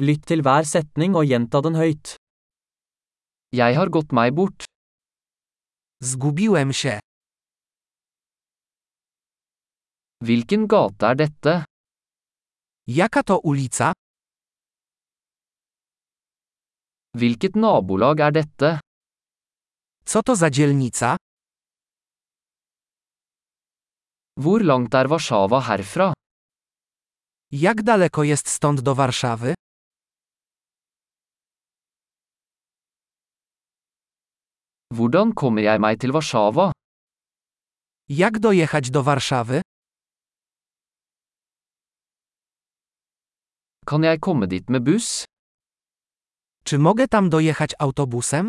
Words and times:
Lytt 0.00 0.22
til 0.30 0.40
hver 0.40 0.64
setning 0.64 1.12
og 1.18 1.26
gjenta 1.28 1.60
den 1.60 1.74
høyt. 1.76 2.14
Jeg 3.52 3.76
har 3.76 3.90
gått 3.92 4.14
meg 4.16 4.32
bort. 4.32 4.64
Zgubiłem 6.00 6.72
się. 6.72 7.00
Hvilken 10.24 10.66
gate 10.72 11.04
er 11.10 11.14
dette? 11.22 11.54
Jaka 12.88 13.22
to 13.22 13.36
ulica? 13.44 13.92
Hvilket 17.18 17.54
nabolag 17.56 18.20
er 18.20 18.32
dette? 18.32 18.70
Co 20.06 20.22
to 20.22 20.34
za 20.34 20.48
dzielnica? 20.50 21.16
Hvor 24.40 24.60
langt 24.64 24.94
er 24.94 25.06
Warszawa 25.12 25.60
herfra? 25.60 26.12
Jak 27.52 27.82
daleko 27.82 28.22
jest 28.22 28.48
stąd 28.48 28.80
do 28.80 28.94
Warszawy? 28.94 29.54
Hvordan 34.96 35.34
kommer 35.40 35.62
jeg 35.62 35.78
meg 35.80 36.00
til 36.02 36.10
Warszawa? 36.12 36.72
Jak 38.08 38.38
dojechać 38.38 38.90
do 38.90 39.02
Warszawy? 39.02 39.60
Kan 43.86 44.02
jeg 44.02 44.20
komme 44.20 44.46
dit 44.46 44.70
med 44.70 44.82
buss? 44.84 45.24
Czy 46.64 46.78
mogę 46.78 47.08
tam 47.08 47.30
dojechać 47.30 47.70
autobusem? 47.78 48.48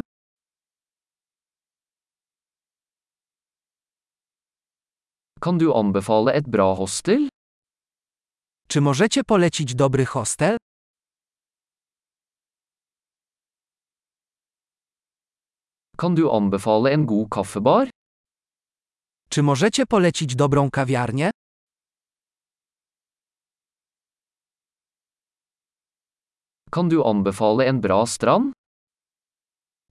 Kan 5.40 5.58
du 5.58 5.73
anbefale 5.73 6.34
et 6.34 6.49
bra 6.49 6.76
hostel? 6.76 7.30
Czy 8.68 8.82
możecie 8.82 9.23
polecić 9.23 9.76
dobry 9.76 10.05
hostel? 10.05 10.58
Kan 16.02 16.16
du 16.16 16.32
anbefale 16.32 16.90
en 16.91 17.05
god 17.05 17.30
kaffebar? 17.30 17.90
Czy 19.30 19.44
możecie 19.44 19.85
polecić 19.85 20.35
dobrą 20.35 20.70
kawiarnię? 20.71 21.32
Kan 26.72 26.90
du 26.90 27.04
anbefale 27.07 27.66
en 27.66 27.82
bra 27.82 28.05
strand? 28.05 28.54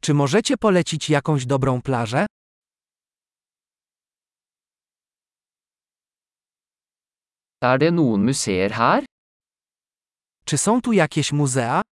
Czy 0.00 0.14
możecie 0.14 0.56
polecić 0.56 1.10
jakąś 1.10 1.46
dobrą 1.46 1.82
plażę? 1.82 2.26
Er 7.62 7.78
det 7.78 7.92
noen 7.92 8.24
museer 8.24 8.72
her? 8.72 9.04
Czy 10.44 10.58
są 10.58 10.80
tu 10.80 10.92
jakieś 10.92 11.32
muzea? 11.32 11.82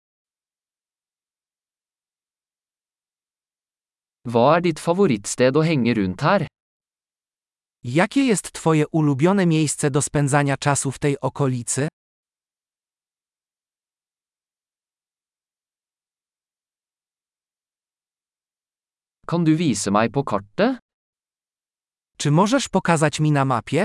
Hva 4.28 4.56
er 4.56 4.60
ditt 4.60 4.80
favorittsted 4.82 5.56
å 5.56 5.62
henge 5.64 5.94
rundt 5.96 6.20
her? 6.20 6.42
Jakie 7.80 8.26
jest 8.28 8.52
Twoje 8.52 8.84
ulubione 8.92 9.46
miejsce 9.46 9.90
do 9.90 10.02
spędzania 10.02 10.56
czasu 10.56 10.90
w 10.90 10.98
tej 10.98 11.20
okolicy? 11.20 11.88
Kan 19.26 19.44
du 19.44 19.56
vise 19.56 19.90
meg 19.90 20.12
på 20.12 20.24
kartet? 20.24 20.78
Czy 22.18 22.30
możesz 22.30 22.68
pokazać 22.68 23.20
mi 23.20 23.32
na 23.32 23.44
mapie? 23.44 23.84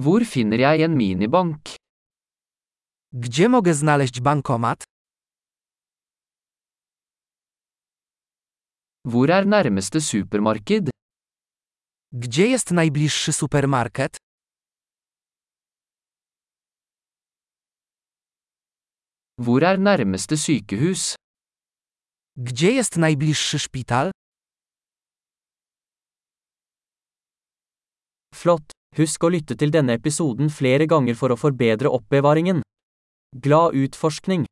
Hvor 0.00 0.24
finner 0.24 0.60
jeg 0.60 0.80
en 0.80 0.96
minibank? 0.96 1.76
Gdzie 3.12 3.48
mogę 3.48 3.74
znaleźć 3.74 4.20
bankomat? 4.20 4.93
Hvor 9.06 9.28
er 9.28 9.44
nærmeste 9.44 10.00
supermarked? 10.00 10.88
Gdzie 12.12 12.46
jest 12.46 12.70
najbliższy 12.70 13.32
supermarket? 13.32 14.16
Hvor 19.38 19.62
er 19.62 19.78
nærmeste 19.78 20.36
sykehus? 20.36 21.14
Gdzie 22.36 22.72
jest 22.72 22.96
najbliższy 22.96 23.58
szpital? 23.58 24.10
Flott! 28.34 28.72
Husk 28.96 29.24
å 29.24 29.28
lytte 29.28 29.54
til 29.58 29.70
denne 29.74 29.98
episoden 29.98 30.48
flere 30.48 30.86
ganger 30.86 31.14
for 31.20 31.34
å 31.34 31.36
forbedre 31.36 31.90
oppbevaringen. 31.90 32.62
Glad 33.36 33.74
utforskning! 33.74 34.46